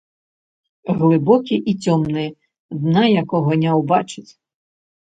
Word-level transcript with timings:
Глыбокі 1.01 1.55
і 1.73 1.75
цёмны, 1.85 2.25
дна 2.81 3.05
якога 3.25 3.51
не 3.67 3.71
ўбачыць. 3.83 4.31